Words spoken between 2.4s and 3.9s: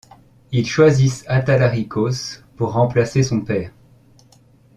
pour remplacer son père.